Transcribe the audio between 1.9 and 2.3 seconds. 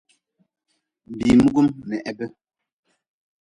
heb.